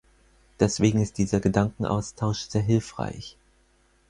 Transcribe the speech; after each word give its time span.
Deswegen 0.59 0.99
ist 0.99 1.19
dieser 1.19 1.39
Gedankenaustausch 1.39 2.49
sehr 2.49 2.63
hilfreich. 2.63 3.37